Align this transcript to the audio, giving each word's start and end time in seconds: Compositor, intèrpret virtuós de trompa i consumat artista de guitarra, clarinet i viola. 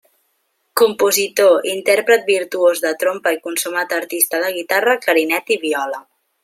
Compositor, 0.81 1.67
intèrpret 1.73 2.25
virtuós 2.31 2.83
de 2.87 2.95
trompa 3.05 3.37
i 3.37 3.41
consumat 3.47 3.97
artista 4.01 4.43
de 4.47 4.53
guitarra, 4.59 5.01
clarinet 5.07 5.55
i 5.59 5.65
viola. 5.69 6.07